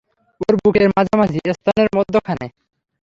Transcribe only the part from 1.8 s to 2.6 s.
মধ্যখানে।